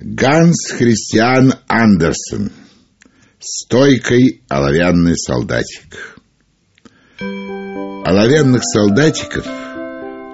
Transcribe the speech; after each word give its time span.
Ганс 0.00 0.72
Христиан 0.72 1.54
Андерсен. 1.68 2.50
Стойкой 3.38 4.42
оловянный 4.48 5.16
солдатик. 5.16 6.16
Оловянных 7.20 8.62
солдатиков 8.64 9.46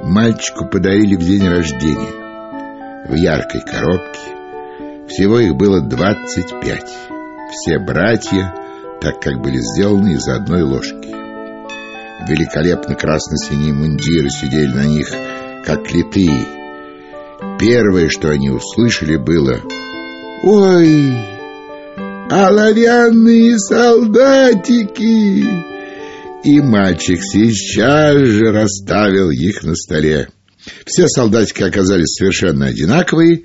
мальчику 0.02 0.66
подарили 0.66 1.14
в 1.14 1.26
день 1.26 1.46
рождения. 1.46 3.06
В 3.06 3.14
яркой 3.14 3.60
коробке. 3.60 5.09
Всего 5.09 5.38
их 5.38 5.54
было 5.57 5.82
двадцать 5.82 6.58
пять. 6.62 6.90
Все 7.52 7.79
братья, 7.79 8.54
так 9.02 9.20
как 9.20 9.42
были 9.42 9.58
сделаны 9.58 10.14
из 10.14 10.27
одной 10.27 10.62
ложки. 10.62 11.11
Великолепно 12.27 12.95
красно-синие 12.95 13.74
мундиры 13.74 14.30
сидели 14.30 14.72
на 14.72 14.86
них, 14.86 15.11
как 15.66 15.90
литые. 15.92 16.59
Первое, 17.61 18.08
что 18.08 18.30
они 18.30 18.48
услышали, 18.48 19.18
было 19.18 19.61
«Ой, 20.43 21.12
оловянные 22.30 23.58
солдатики!» 23.58 25.44
И 26.43 26.61
мальчик 26.62 27.21
сейчас 27.22 28.16
же 28.16 28.50
расставил 28.50 29.29
их 29.30 29.62
на 29.62 29.75
столе. 29.75 30.30
Все 30.86 31.07
солдатики 31.07 31.62
оказались 31.62 32.14
совершенно 32.14 32.64
одинаковые, 32.64 33.42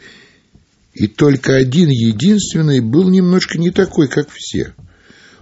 и 0.94 1.08
только 1.08 1.58
один 1.58 1.90
единственный 1.90 2.80
был 2.80 3.10
немножко 3.10 3.58
не 3.58 3.70
такой, 3.70 4.08
как 4.08 4.30
все. 4.32 4.74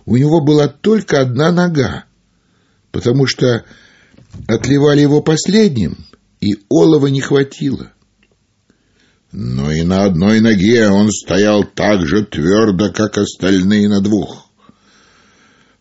У 0.07 0.17
него 0.17 0.41
была 0.41 0.67
только 0.67 1.21
одна 1.21 1.51
нога, 1.51 2.05
потому 2.91 3.27
что 3.27 3.65
отливали 4.47 5.01
его 5.01 5.21
последним, 5.21 6.07
и 6.41 6.55
олова 6.69 7.05
не 7.05 7.21
хватило. 7.21 7.93
Но 9.33 9.71
и 9.71 9.81
на 9.81 10.03
одной 10.03 10.41
ноге 10.41 10.89
он 10.89 11.09
стоял 11.11 11.63
так 11.63 12.05
же 12.05 12.23
твердо, 12.23 12.93
как 12.93 13.17
остальные 13.17 13.89
на 13.89 13.99
двух. 13.99 14.51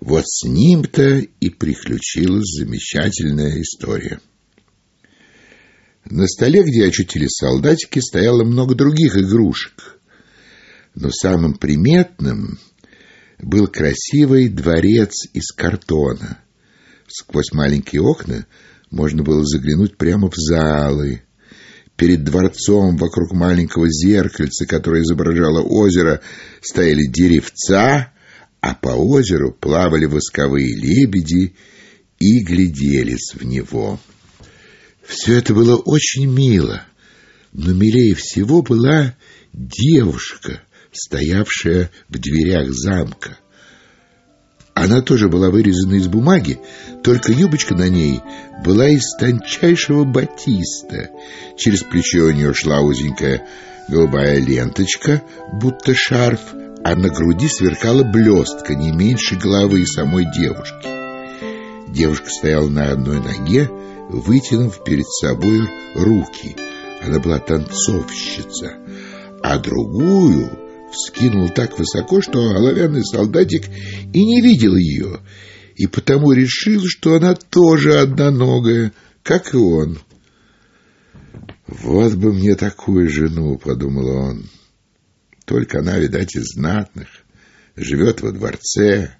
Вот 0.01 0.25
с 0.27 0.49
ним-то 0.49 1.19
и 1.19 1.51
приключилась 1.51 2.57
замечательная 2.59 3.61
история. 3.61 4.21
На 6.07 6.27
столе, 6.27 6.63
где 6.63 6.87
очутились 6.87 7.37
солдатики, 7.39 7.99
стояло 7.99 8.43
много 8.43 8.75
других 8.75 9.17
игрушек. 9.19 10.01
Но 10.95 11.11
самым 11.11 11.55
приметным 11.55 12.59
был 13.39 13.67
красивый 13.67 14.49
дворец 14.49 15.27
из 15.35 15.53
картона. 15.53 16.39
Сквозь 17.07 17.53
маленькие 17.53 18.01
окна 18.01 18.47
можно 18.91 19.23
было 19.23 19.45
заглянуть 19.45 19.99
прямо 19.99 20.31
в 20.31 20.35
залы. 20.37 21.23
Перед 21.97 22.25
дворцом, 22.25 22.97
вокруг 22.97 23.33
маленького 23.33 23.87
зеркальца, 23.89 24.67
которое 24.67 25.03
изображало 25.03 25.63
озеро, 25.63 26.21
стояли 26.61 27.07
деревца, 27.07 28.13
а 28.61 28.75
по 28.75 28.91
озеру 28.91 29.53
плавали 29.53 30.07
восковые 30.07 30.75
лебеди 30.77 31.55
и 32.19 32.43
гляделись 32.43 33.35
в 33.35 33.45
него. 33.45 34.01
Все 35.07 35.39
это 35.39 35.53
было 35.55 35.77
очень 35.77 36.27
мило, 36.27 36.85
но 37.53 37.73
милее 37.73 38.15
всего 38.15 38.63
была 38.63 39.17
девушка, 39.53 40.63
стоявшая 40.93 41.91
в 42.09 42.19
дверях 42.19 42.71
замка. 42.71 43.39
Она 44.75 45.03
тоже 45.03 45.29
была 45.29 45.51
вырезана 45.51 45.95
из 45.95 46.09
бумаги, 46.09 46.61
только 47.03 47.33
юбочка 47.33 47.75
на 47.75 47.89
ней 47.89 48.21
была 48.65 48.89
из 48.89 49.15
тончайшего 49.19 50.05
батиста. 50.05 51.11
Через 51.57 51.83
плечо 51.83 52.27
у 52.27 52.31
нее 52.31 52.55
шла 52.55 52.81
узенькая 52.81 53.47
голубая 53.89 54.39
ленточка, 54.39 55.23
будто 55.53 55.95
шарф, 55.95 56.41
а 56.85 56.97
на 56.97 57.11
груди 57.11 57.49
сверкала 57.49 58.03
блестка 58.03 58.75
не 58.75 58.93
меньше 58.93 59.37
головы 59.37 59.87
самой 59.87 60.27
девушки. 60.35 60.89
Девушка 61.89 62.31
стояла 62.31 62.69
на 62.69 62.93
одной 62.93 63.21
ноге, 63.21 63.71
вытянув 64.09 64.83
перед 64.83 65.07
собой 65.07 65.69
руки. 65.95 66.57
Она 67.05 67.19
была 67.19 67.39
танцовщица, 67.39 68.77
а 69.43 69.59
другую 69.59 70.62
вскинул 70.93 71.49
так 71.49 71.79
высоко, 71.79 72.21
что 72.21 72.39
оловянный 72.39 73.05
солдатик 73.05 73.65
и 74.13 74.25
не 74.25 74.41
видел 74.41 74.77
ее, 74.77 75.21
и 75.77 75.87
потому 75.87 76.33
решил, 76.33 76.83
что 76.87 77.17
она 77.17 77.35
тоже 77.35 77.99
одноногая, 77.99 78.93
как 79.23 79.55
и 79.55 79.57
он. 79.57 79.99
«Вот 81.67 82.15
бы 82.15 82.33
мне 82.33 82.55
такую 82.55 83.09
жену»,— 83.09 83.59
подумал 83.65 84.07
он. 84.09 84.51
«Только 85.47 85.79
она, 85.79 85.99
видать, 85.99 86.37
из 86.37 86.55
знатных, 86.55 87.09
живет 87.77 88.21
во 88.21 88.33
дворце, 88.33 89.15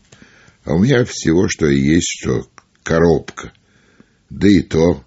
а 0.65 0.75
у 0.75 0.79
меня 0.79 1.05
всего, 1.05 1.49
что 1.49 1.67
есть, 1.67 2.21
что 2.21 2.47
коробка. 2.83 3.53
Да 4.29 4.49
и 4.49 4.61
то 4.61 5.03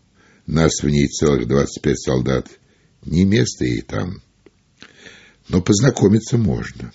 нас 0.48 0.82
в 0.82 0.90
ней 0.90 1.08
целых 1.08 1.48
двадцать 1.48 1.82
пять 1.82 2.00
солдат. 2.00 2.50
Не 3.04 3.26
место 3.26 3.66
ей 3.66 3.82
там» 3.82 4.25
но 5.48 5.62
познакомиться 5.62 6.38
можно. 6.38 6.92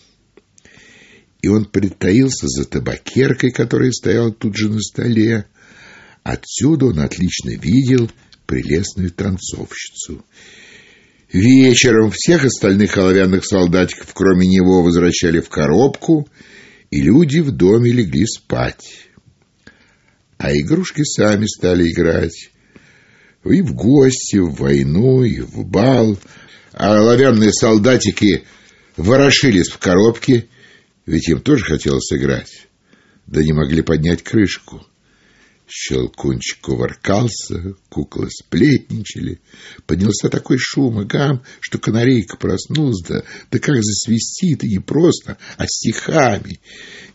И 1.42 1.48
он 1.48 1.64
притаился 1.64 2.46
за 2.48 2.64
табакеркой, 2.64 3.50
которая 3.50 3.90
стояла 3.92 4.32
тут 4.32 4.56
же 4.56 4.68
на 4.68 4.80
столе. 4.80 5.46
Отсюда 6.22 6.86
он 6.86 7.00
отлично 7.00 7.50
видел 7.50 8.10
прелестную 8.46 9.10
танцовщицу. 9.10 10.24
Вечером 11.32 12.10
всех 12.10 12.44
остальных 12.44 12.96
оловянных 12.98 13.44
солдатиков, 13.46 14.12
кроме 14.12 14.48
него, 14.48 14.82
возвращали 14.82 15.40
в 15.40 15.48
коробку, 15.48 16.28
и 16.90 17.00
люди 17.00 17.38
в 17.38 17.52
доме 17.52 17.92
легли 17.92 18.26
спать. 18.26 19.06
А 20.36 20.52
игрушки 20.52 21.04
сами 21.04 21.46
стали 21.46 21.88
играть. 21.88 22.50
И 23.44 23.62
в 23.62 23.74
гости, 23.74 24.36
в 24.36 24.54
войну, 24.54 25.24
и 25.24 25.40
в 25.40 25.64
бал— 25.64 26.18
а 26.72 26.98
оловянные 26.98 27.52
солдатики 27.52 28.44
ворошились 28.96 29.68
в 29.68 29.78
коробке, 29.78 30.48
ведь 31.06 31.28
им 31.28 31.40
тоже 31.40 31.64
хотелось 31.64 32.12
играть, 32.12 32.68
да 33.26 33.42
не 33.42 33.52
могли 33.52 33.82
поднять 33.82 34.22
крышку. 34.22 34.86
Щелкунчик 35.72 36.60
кувыркался, 36.62 37.74
куклы 37.90 38.28
сплетничали. 38.28 39.40
Поднялся 39.86 40.28
такой 40.28 40.58
шум 40.58 41.00
и 41.00 41.04
гам, 41.04 41.44
что 41.60 41.78
канарейка 41.78 42.36
проснулась, 42.36 43.02
да, 43.06 43.22
да 43.52 43.58
как 43.60 43.76
засвистит, 43.76 44.64
и 44.64 44.68
не 44.68 44.78
просто, 44.80 45.38
а 45.58 45.66
стихами. 45.68 46.60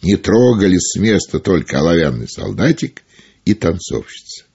Не 0.02 0.16
трогали 0.16 0.78
с 0.78 0.98
места 0.98 1.40
только 1.40 1.80
оловянный 1.80 2.30
солдатик 2.30 3.04
и 3.44 3.54
танцовщица. 3.56 4.46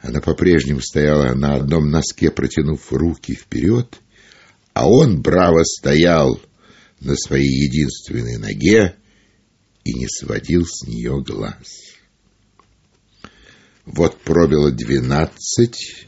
Она 0.00 0.20
по-прежнему 0.20 0.80
стояла 0.80 1.34
на 1.34 1.54
одном 1.54 1.90
носке, 1.90 2.30
протянув 2.30 2.92
руки 2.92 3.34
вперед, 3.34 4.00
а 4.72 4.88
он 4.88 5.20
браво 5.20 5.62
стоял 5.64 6.40
на 7.00 7.14
своей 7.16 7.66
единственной 7.66 8.38
ноге 8.38 8.96
и 9.84 9.92
не 9.92 10.06
сводил 10.08 10.64
с 10.66 10.86
нее 10.86 11.22
глаз. 11.22 11.96
Вот 13.84 14.20
пробило 14.22 14.70
двенадцать, 14.70 16.06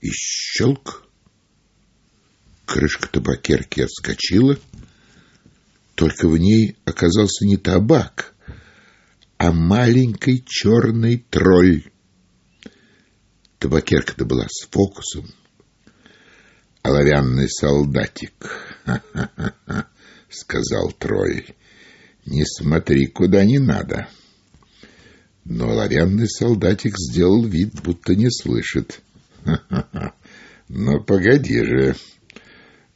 и 0.00 0.10
щелк. 0.10 1.04
Крышка 2.64 3.08
табакерки 3.08 3.80
отскочила, 3.80 4.58
только 5.94 6.28
в 6.28 6.36
ней 6.36 6.76
оказался 6.84 7.46
не 7.46 7.56
табак, 7.56 8.34
а 9.38 9.52
маленький 9.52 10.44
черный 10.44 11.24
тролль. 11.30 11.84
Табакерка-то 13.58 14.24
была 14.24 14.46
с 14.48 14.66
фокусом. 14.68 15.26
Оловянный 16.82 17.48
солдатик, 17.48 18.32
сказал 20.28 20.92
тролль. 20.92 21.44
Не 22.26 22.44
смотри, 22.44 23.06
куда 23.06 23.44
не 23.44 23.58
надо. 23.58 24.08
Но 25.44 25.70
оловянный 25.70 26.28
солдатик 26.28 26.96
сделал 26.98 27.44
вид, 27.44 27.80
будто 27.82 28.14
не 28.14 28.30
слышит. 28.30 29.00
Но 30.68 31.02
погоди 31.02 31.64
же. 31.64 31.96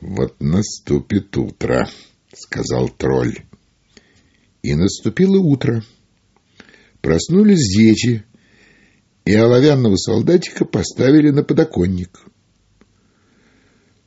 Вот 0.00 0.40
наступит 0.40 1.36
утро, 1.36 1.88
сказал 2.34 2.88
тролль. 2.88 3.38
И 4.62 4.74
наступило 4.74 5.38
утро. 5.38 5.82
Проснулись 7.00 7.74
дети, 7.76 8.24
и 9.24 9.34
оловянного 9.34 9.96
солдатика 9.96 10.64
поставили 10.64 11.30
на 11.30 11.42
подоконник. 11.42 12.20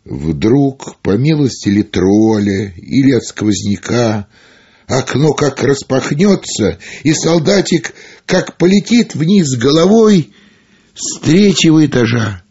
Вдруг, 0.06 0.98
по 1.01 1.12
милости 1.12 1.69
ли 1.69 1.83
тролля 1.83 2.74
или 2.75 3.13
от 3.13 3.24
сквозняка, 3.24 4.27
окно 4.88 5.33
как 5.33 5.63
распахнется, 5.63 6.80
и 7.04 7.13
солдатик 7.13 7.94
как 8.25 8.57
полетит 8.57 9.15
вниз 9.15 9.56
головой 9.57 10.33
с 10.94 11.19
третьего 11.19 11.86
этажа. 11.86 12.44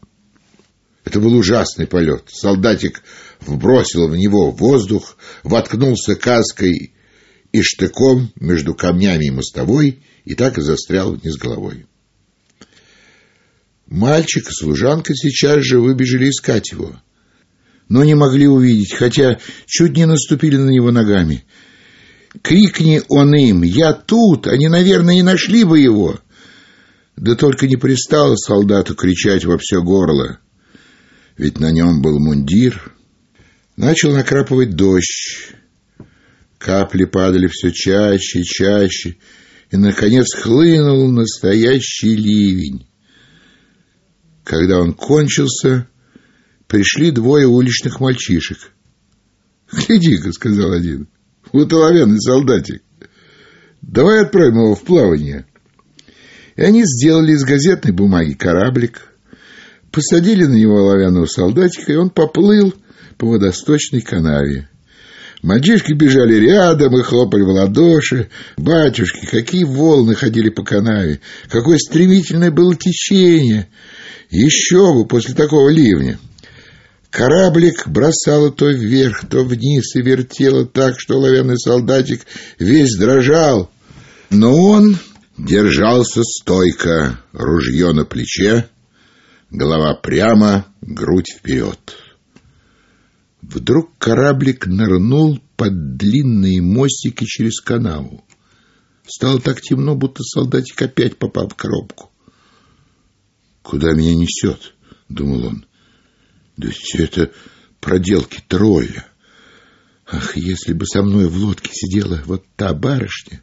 Это 1.05 1.21
был 1.21 1.35
ужасный 1.35 1.87
полет. 1.87 2.25
Солдатик 2.29 3.03
вбросил 3.41 4.09
в 4.09 4.17
него 4.17 4.51
воздух, 4.51 5.17
воткнулся 5.43 6.15
каской 6.15 6.95
и 7.51 7.61
штыком 7.61 8.33
между 8.37 8.75
камнями 8.75 9.27
и 9.27 9.31
мостовой 9.31 10.03
и 10.25 10.35
так 10.35 10.59
и 10.59 10.63
застрял 10.63 11.13
вниз 11.13 11.37
головой. 11.37 11.87
Мальчик 13.93 14.49
и 14.49 14.53
служанка 14.55 15.13
сейчас 15.15 15.65
же 15.65 15.79
выбежали 15.79 16.31
искать 16.31 16.73
его, 16.73 16.97
но 17.91 18.03
не 18.05 18.15
могли 18.15 18.49
увидеть, 18.49 18.95
хотя 18.95 19.39
чуть 19.67 19.95
не 19.99 20.07
наступили 20.07 20.57
на 20.57 20.71
него 20.71 20.91
ногами. 20.91 21.45
Крикни 22.41 23.03
он 23.11 23.35
им 23.35 23.63
«Я 23.63 23.93
тут!» 23.93 24.47
Они, 24.47 24.69
наверное, 24.69 25.19
и 25.19 25.23
нашли 25.23 25.65
бы 25.65 25.79
его. 25.79 26.19
Да 27.17 27.35
только 27.35 27.67
не 27.67 27.77
пристало 27.77 28.35
солдату 28.37 28.95
кричать 28.95 29.45
во 29.45 29.59
все 29.59 29.83
горло, 29.83 30.39
ведь 31.37 31.61
на 31.61 31.71
нем 31.71 32.01
был 32.01 32.19
мундир. 32.19 32.95
Начал 33.77 34.13
накрапывать 34.13 34.75
дождь. 34.75 35.53
Капли 36.57 37.05
падали 37.05 37.47
все 37.47 37.71
чаще 37.71 38.41
и 38.41 38.45
чаще, 38.45 39.17
и, 39.71 39.77
наконец, 39.77 40.35
хлынул 40.35 41.11
настоящий 41.11 42.17
ливень. 42.17 42.87
Когда 44.45 44.81
он 44.81 44.93
кончился, 44.93 45.89
пришли 46.67 47.11
двое 47.11 47.47
уличных 47.47 48.01
мальчишек. 48.01 48.73
«Гляди-ка»,— 49.73 50.33
сказал 50.33 50.73
один,— 50.73 51.09
«вот 51.53 51.73
оловянный 51.73 52.21
солдатик. 52.21 52.83
Давай 53.81 54.23
отправим 54.23 54.57
его 54.57 54.75
в 54.75 54.83
плавание». 54.83 55.47
И 56.57 56.63
они 56.63 56.83
сделали 56.85 57.33
из 57.33 57.45
газетной 57.45 57.93
бумаги 57.93 58.35
кораблик, 58.35 59.09
посадили 59.91 60.45
на 60.45 60.55
него 60.55 60.81
оловянного 60.81 61.25
солдатика, 61.25 61.93
и 61.93 61.97
он 61.97 62.11
поплыл 62.11 62.75
по 63.17 63.27
водосточной 63.27 64.03
канаве. 64.03 64.69
Мальчишки 65.43 65.93
бежали 65.93 66.37
рядом 66.37 66.97
и 66.97 67.03
хлопали 67.03 67.43
в 67.43 67.49
ладоши. 67.49 68.29
Батюшки, 68.57 69.27
какие 69.27 69.65
волны 69.65 70.15
ходили 70.15 70.51
по 70.51 70.63
канаве! 70.63 71.21
Какое 71.49 71.79
стремительное 71.79 72.53
было 72.53 72.77
течение! 72.77 73.69
Еще 74.31 74.95
бы 74.95 75.05
после 75.05 75.35
такого 75.35 75.69
ливня! 75.69 76.19
Кораблик 77.11 77.89
бросало 77.89 78.53
то 78.53 78.71
вверх, 78.71 79.27
то 79.29 79.43
вниз 79.43 79.97
и 79.97 80.03
вертело 80.03 80.65
так, 80.65 80.95
что 80.97 81.17
оловянный 81.17 81.59
солдатик 81.59 82.23
весь 82.59 82.97
дрожал. 82.97 83.69
Но 84.31 84.57
он 84.57 84.97
держался 85.37 86.23
стойко, 86.23 87.19
ружье 87.33 87.93
на 87.93 88.05
плече, 88.05 88.69
голова 89.51 89.95
прямо, 89.95 90.67
грудь 90.81 91.35
вперед. 91.37 91.79
Вдруг 93.43 93.99
кораблик 93.99 94.67
нырнул 94.67 95.41
под 95.57 95.97
длинные 95.97 96.63
мостики 96.63 97.25
через 97.25 97.61
канаву. 97.61 98.25
Стало 99.05 99.41
так 99.41 99.61
темно, 99.61 99.97
будто 99.97 100.23
солдатик 100.23 100.81
опять 100.81 101.19
попал 101.19 101.49
в 101.49 101.57
коробку. 101.57 102.11
«Куда 103.63 103.93
меня 103.93 104.15
несет?»— 104.15 104.75
думал 105.09 105.47
он. 105.47 105.67
«Да 106.57 106.69
все 106.71 107.05
это 107.05 107.33
проделки 107.81 108.43
тролля. 108.47 109.07
Ах, 110.07 110.37
если 110.37 110.73
бы 110.73 110.87
со 110.87 111.03
мной 111.03 111.27
в 111.27 111.37
лодке 111.37 111.71
сидела 111.73 112.23
вот 112.27 112.45
та 112.57 112.73
барышня, 112.75 113.43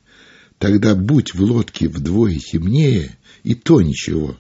тогда 0.60 0.96
будь 0.96 1.34
в 1.34 1.42
лодке 1.42 1.90
вдвое 1.90 2.38
темнее, 2.40 3.18
и 3.44 3.54
то 3.54 3.82
ничего». 3.82 4.40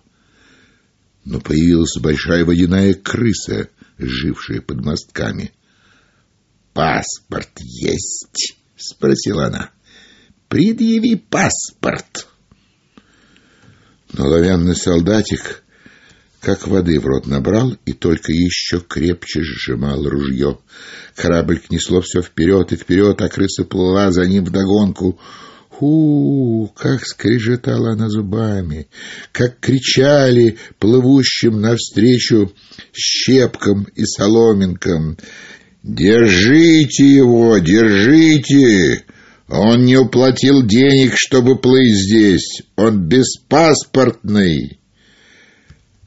Но 1.25 1.41
появилась 1.41 1.97
большая 1.99 2.45
водяная 2.45 2.93
крыса, 2.93 3.69
жившая 3.99 4.61
под 4.61 4.83
мостками. 4.83 5.51
«Паспорт 6.73 7.51
есть?»— 7.59 8.57
спросила 8.77 9.47
она. 9.47 9.71
«Предъяви 10.47 11.15
паспорт». 11.15 12.27
Но 14.13 14.25
оловянный 14.25 14.75
солдатик 14.75 15.63
как 16.41 16.67
воды 16.67 16.99
в 16.99 17.05
рот 17.05 17.27
набрал 17.27 17.75
и 17.85 17.93
только 17.93 18.31
еще 18.31 18.79
крепче 18.79 19.41
сжимал 19.43 20.07
ружье. 20.07 20.59
Корабль 21.15 21.61
несло 21.69 22.01
все 22.01 22.21
вперед 22.21 22.71
и 22.71 22.77
вперед, 22.77 23.21
а 23.21 23.27
крыса 23.27 23.65
плыла 23.65 24.11
за 24.11 24.25
ним 24.25 24.45
вдогонку. 24.45 25.19
Ху, 25.79 26.69
как 26.75 27.05
скрежетала 27.05 27.93
она 27.93 28.09
зубами, 28.09 28.87
как 29.31 29.61
кричали 29.61 30.57
плывущим 30.77 31.61
навстречу 31.61 32.51
щепкам 32.93 33.87
и 33.95 34.03
соломинкам. 34.03 35.17
«Держите 35.81 37.05
его, 37.05 37.57
держите! 37.59 39.05
Он 39.47 39.85
не 39.85 39.95
уплатил 39.95 40.63
денег, 40.63 41.13
чтобы 41.15 41.57
плыть 41.57 41.95
здесь. 41.95 42.61
Он 42.75 43.07
беспаспортный!» 43.07 44.79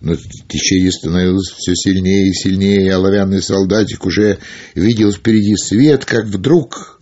Но 0.02 0.16
течение 0.50 0.92
становилось 0.92 1.48
все 1.48 1.74
сильнее 1.74 2.28
и 2.28 2.34
сильнее, 2.34 2.88
и 2.88 2.90
оловянный 2.90 3.40
солдатик 3.40 4.04
уже 4.04 4.36
видел 4.74 5.12
впереди 5.12 5.56
свет, 5.56 6.04
как 6.04 6.26
вдруг 6.26 7.00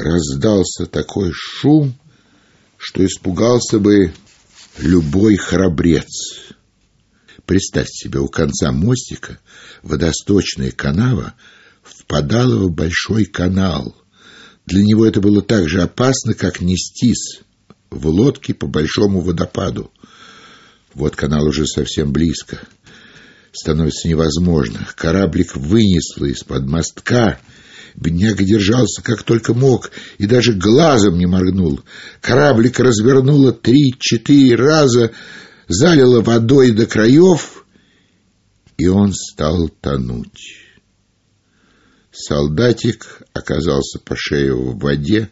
раздался 0.00 0.86
такой 0.86 1.32
шум, 1.32 1.94
что 2.76 3.04
испугался 3.04 3.78
бы 3.78 4.12
любой 4.78 5.36
храбрец. 5.36 6.52
Представьте 7.46 8.08
себе, 8.08 8.20
у 8.20 8.28
конца 8.28 8.72
мостика 8.72 9.38
водосточная 9.82 10.70
канава 10.70 11.34
впадала 11.82 12.56
в 12.56 12.70
большой 12.70 13.24
канал. 13.24 13.96
Для 14.66 14.82
него 14.82 15.06
это 15.06 15.20
было 15.20 15.42
так 15.42 15.68
же 15.68 15.82
опасно, 15.82 16.34
как 16.34 16.60
нестись 16.60 17.40
в 17.90 18.06
лодке 18.06 18.54
по 18.54 18.66
большому 18.66 19.20
водопаду. 19.20 19.90
Вот 20.94 21.16
канал 21.16 21.46
уже 21.46 21.66
совсем 21.66 22.12
близко. 22.12 22.60
Становится 23.52 24.08
невозможно. 24.08 24.86
Кораблик 24.94 25.56
вынесло 25.56 26.26
из-под 26.26 26.66
мостка. 26.66 27.40
Бедняга 27.94 28.44
держался 28.44 29.02
как 29.02 29.22
только 29.22 29.54
мог 29.54 29.90
и 30.18 30.26
даже 30.26 30.52
глазом 30.52 31.18
не 31.18 31.26
моргнул. 31.26 31.80
Кораблик 32.20 32.78
развернуло 32.80 33.52
три-четыре 33.52 34.54
раза, 34.56 35.12
залило 35.68 36.20
водой 36.20 36.72
до 36.72 36.86
краев, 36.86 37.64
и 38.76 38.86
он 38.86 39.12
стал 39.12 39.68
тонуть. 39.68 40.56
Солдатик 42.12 43.22
оказался 43.32 43.98
по 43.98 44.16
шею 44.16 44.72
в 44.72 44.78
воде, 44.78 45.30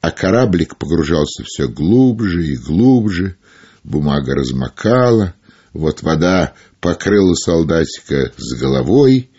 а 0.00 0.10
кораблик 0.10 0.76
погружался 0.76 1.44
все 1.44 1.66
глубже 1.66 2.46
и 2.46 2.56
глубже, 2.56 3.36
бумага 3.84 4.34
размокала, 4.34 5.34
вот 5.72 6.02
вода 6.02 6.54
покрыла 6.80 7.34
солдатика 7.34 8.32
с 8.36 8.58
головой, 8.58 9.30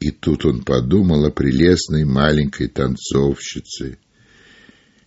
и 0.00 0.10
тут 0.10 0.44
он 0.44 0.62
подумал 0.62 1.24
о 1.24 1.30
прелестной 1.30 2.04
маленькой 2.04 2.68
танцовщице. 2.68 3.98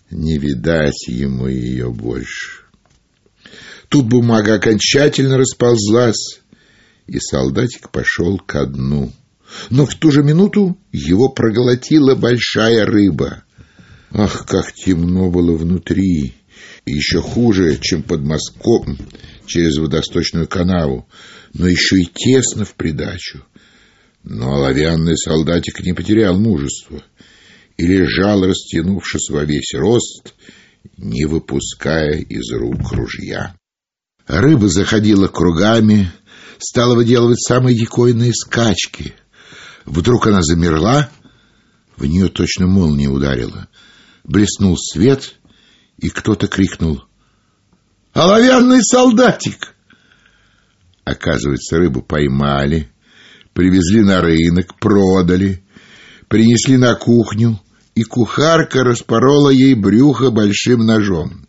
Не 0.09 0.37
видать 0.39 1.07
ему 1.07 1.47
ее 1.47 1.91
больше. 1.91 2.63
Тут 3.89 4.07
бумага 4.07 4.55
окончательно 4.55 5.37
расползлась, 5.37 6.41
и 7.07 7.19
солдатик 7.19 7.91
пошел 7.91 8.37
ко 8.37 8.65
дну. 8.65 9.11
Но 9.69 9.85
в 9.85 9.95
ту 9.95 10.11
же 10.11 10.23
минуту 10.23 10.77
его 10.91 11.29
проглотила 11.29 12.15
большая 12.15 12.85
рыба. 12.85 13.43
Ах, 14.11 14.45
как 14.47 14.73
темно 14.73 15.29
было 15.29 15.55
внутри! 15.55 16.35
И 16.85 16.91
еще 16.91 17.21
хуже, 17.21 17.77
чем 17.81 18.03
под 18.03 18.21
мостком 18.21 18.97
через 19.45 19.77
водосточную 19.77 20.47
канаву, 20.47 21.07
но 21.53 21.67
еще 21.67 22.01
и 22.01 22.05
тесно 22.05 22.65
в 22.65 22.73
придачу. 22.75 23.43
Но 24.29 24.53
оловянный 24.53 25.17
солдатик 25.17 25.79
не 25.79 25.93
потерял 25.93 26.37
мужества 26.39 27.03
и 27.77 27.87
лежал, 27.87 28.45
растянувшись 28.45 29.27
во 29.31 29.43
весь 29.43 29.73
рост, 29.73 30.35
не 30.97 31.25
выпуская 31.25 32.19
из 32.19 32.51
рук 32.51 32.91
ружья. 32.91 33.55
Рыба 34.27 34.69
заходила 34.69 35.27
кругами, 35.27 36.11
стала 36.59 36.93
выделывать 36.93 37.41
самые 37.41 37.75
дикойные 37.75 38.31
скачки. 38.35 39.15
Вдруг 39.85 40.27
она 40.27 40.43
замерла, 40.43 41.09
в 41.97 42.05
нее 42.05 42.29
точно 42.29 42.67
молния 42.67 43.09
ударила. 43.09 43.67
Блеснул 44.23 44.77
свет, 44.77 45.39
и 45.97 46.09
кто-то 46.09 46.47
крикнул 46.47 47.03
«Оловянный 48.13 48.83
солдатик!» 48.83 49.73
Оказывается, 51.03 51.77
рыбу 51.77 52.03
поймали, 52.03 52.91
привезли 53.59 54.03
на 54.03 54.21
рынок, 54.21 54.79
продали, 54.79 55.61
принесли 56.29 56.77
на 56.77 56.95
кухню, 56.95 57.59
и 57.93 58.03
кухарка 58.03 58.85
распорола 58.85 59.49
ей 59.49 59.73
брюхо 59.73 60.31
большим 60.31 60.85
ножом. 60.85 61.45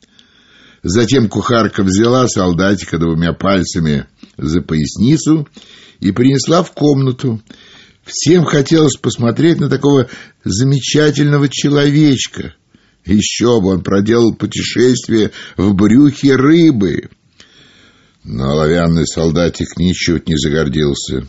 Затем 0.82 1.28
кухарка 1.28 1.84
взяла 1.84 2.26
солдатика 2.26 2.98
двумя 2.98 3.32
пальцами 3.32 4.06
за 4.36 4.60
поясницу 4.60 5.46
и 6.00 6.10
принесла 6.10 6.64
в 6.64 6.72
комнату, 6.72 7.40
Всем 8.04 8.44
хотелось 8.44 8.96
посмотреть 8.96 9.60
на 9.60 9.68
такого 9.68 10.08
замечательного 10.42 11.48
человечка. 11.48 12.54
Еще 13.04 13.60
бы 13.60 13.68
он 13.68 13.84
проделал 13.84 14.34
путешествие 14.34 15.30
в 15.56 15.74
брюхе 15.74 16.34
рыбы. 16.34 17.10
Но 18.24 18.50
оловянный 18.50 19.06
солдатик 19.06 19.76
ничуть 19.78 20.26
не 20.26 20.34
загордился. 20.36 21.28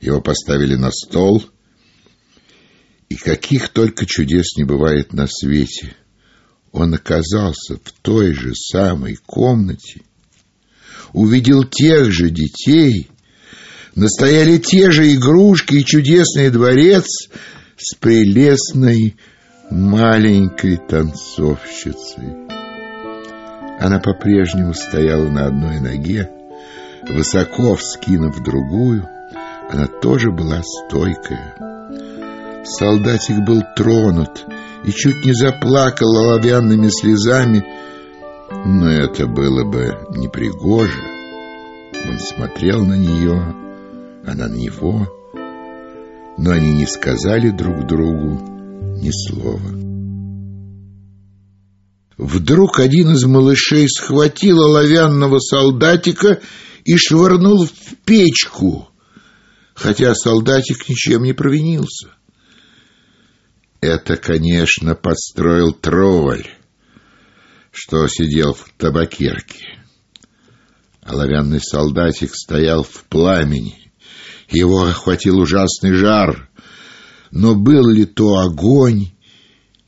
Его 0.00 0.20
поставили 0.20 0.74
на 0.74 0.90
стол, 0.90 1.42
и 3.08 3.16
каких 3.16 3.68
только 3.68 4.06
чудес 4.06 4.56
не 4.56 4.64
бывает 4.64 5.12
на 5.12 5.26
свете. 5.26 5.94
Он 6.72 6.94
оказался 6.94 7.76
в 7.76 7.92
той 8.02 8.34
же 8.34 8.54
самой 8.54 9.16
комнате, 9.16 10.02
увидел 11.12 11.64
тех 11.64 12.10
же 12.10 12.30
детей, 12.30 13.08
настояли 13.94 14.58
те 14.58 14.90
же 14.90 15.14
игрушки 15.14 15.76
и 15.76 15.84
чудесный 15.84 16.50
дворец 16.50 17.06
с 17.76 17.94
прелестной 17.94 19.16
маленькой 19.70 20.76
танцовщицей. 20.76 22.44
Она 23.78 23.98
по-прежнему 24.00 24.74
стояла 24.74 25.28
на 25.28 25.46
одной 25.46 25.80
ноге, 25.80 26.30
высоко 27.08 27.74
вскинув 27.76 28.42
другую. 28.42 29.08
Она 29.70 29.86
тоже 29.86 30.30
была 30.30 30.62
стойкая. 30.62 31.56
Солдатик 32.64 33.44
был 33.46 33.62
тронут 33.76 34.44
и 34.84 34.90
чуть 34.90 35.24
не 35.24 35.32
заплакал 35.32 36.16
оловянными 36.16 36.88
слезами, 36.88 37.64
но 38.64 38.90
это 38.90 39.26
было 39.26 39.64
бы 39.64 39.96
непригоже. 40.16 41.02
Он 42.08 42.18
смотрел 42.18 42.84
на 42.84 42.94
нее, 42.94 43.54
она 44.26 44.48
на 44.48 44.54
него, 44.54 45.08
но 46.36 46.50
они 46.50 46.72
не 46.72 46.86
сказали 46.86 47.50
друг 47.50 47.86
другу 47.86 48.40
ни 49.00 49.10
слова. 49.10 49.84
Вдруг 52.16 52.78
один 52.78 53.12
из 53.12 53.24
малышей 53.24 53.88
схватил 53.88 54.60
оловянного 54.60 55.40
солдатика 55.40 56.40
и 56.84 56.96
швырнул 56.96 57.66
в 57.66 57.96
печку, 58.04 58.88
хотя 59.74 60.14
солдатик 60.14 60.88
ничем 60.88 61.24
не 61.24 61.32
провинился. 61.32 62.14
Это, 63.80 64.16
конечно, 64.16 64.94
подстроил 64.94 65.72
тролль, 65.72 66.46
что 67.70 68.06
сидел 68.08 68.54
в 68.54 68.72
табакерке. 68.78 69.66
Оловянный 71.02 71.60
солдатик 71.60 72.34
стоял 72.34 72.82
в 72.82 73.04
пламени, 73.04 73.92
его 74.48 74.84
охватил 74.84 75.38
ужасный 75.38 75.92
жар, 75.92 76.48
но 77.30 77.54
был 77.54 77.88
ли 77.88 78.06
то 78.06 78.38
огонь 78.38 79.10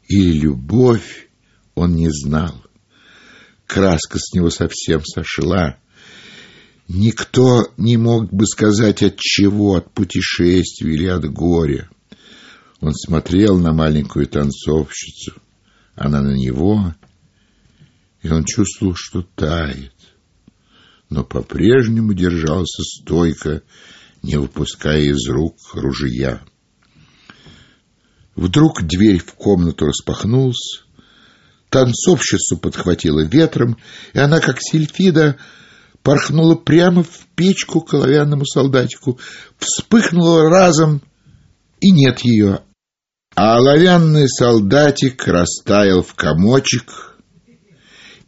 или 0.08 0.40
любовь, 0.40 1.30
он 1.74 1.94
не 1.94 2.10
знал. 2.10 2.62
Краска 3.66 4.18
с 4.18 4.34
него 4.34 4.50
совсем 4.50 5.02
сошла. 5.04 5.78
Никто 6.88 7.72
не 7.76 7.96
мог 7.96 8.32
бы 8.32 8.46
сказать 8.46 9.02
от 9.02 9.18
чего, 9.18 9.74
от 9.74 9.92
путешествия 9.92 10.94
или 10.94 11.06
от 11.06 11.24
горя. 11.24 11.90
Он 12.80 12.94
смотрел 12.94 13.58
на 13.58 13.72
маленькую 13.72 14.28
танцовщицу, 14.28 15.34
она 15.94 16.22
на 16.22 16.36
него, 16.36 16.94
и 18.22 18.28
он 18.28 18.44
чувствовал, 18.44 18.94
что 18.94 19.22
тает, 19.22 19.94
но 21.10 21.24
по-прежнему 21.24 22.14
держался 22.14 22.82
стойко, 22.82 23.62
не 24.22 24.36
выпуская 24.36 25.00
из 25.00 25.28
рук 25.28 25.56
ружья. 25.72 26.42
Вдруг 28.36 28.82
дверь 28.82 29.18
в 29.18 29.34
комнату 29.34 29.86
распахнулась, 29.86 30.86
Танцовщицу 31.68 32.56
подхватило 32.56 33.24
ветром, 33.24 33.76
и 34.12 34.18
она, 34.18 34.40
как 34.40 34.58
сельфида, 34.60 35.36
порхнула 36.06 36.54
прямо 36.54 37.02
в 37.02 37.26
печку 37.34 37.80
к 37.80 37.92
оловянному 37.92 38.46
солдатику, 38.46 39.18
вспыхнула 39.58 40.48
разом, 40.48 41.02
и 41.80 41.90
нет 41.90 42.20
ее. 42.20 42.60
А 43.34 43.56
оловянный 43.56 44.28
солдатик 44.28 45.26
растаял 45.26 46.02
в 46.04 46.14
комочек, 46.14 47.16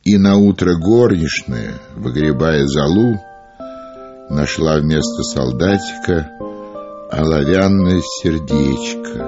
и 0.03 0.19
на 0.19 0.39
утро 0.39 0.75
горничная, 0.75 1.81
выгребая 1.95 2.67
залу, 2.67 3.21
нашла 4.29 4.81
вместо 4.81 5.23
солдатика 5.23 6.33
оловянное 7.13 8.03
сердечко. 8.03 9.23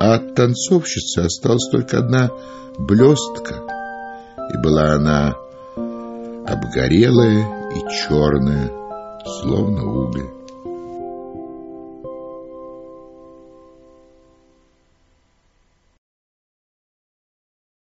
А 0.00 0.14
от 0.14 0.34
танцовщицы 0.34 1.20
осталась 1.20 1.70
только 1.70 1.98
одна 1.98 2.30
блестка, 2.78 3.62
и 4.52 4.60
была 4.60 4.94
она 4.94 5.36
обгорелая 6.48 7.70
и 7.74 7.80
черная, 7.90 8.70
словно 9.40 9.84
уголь. 9.84 10.37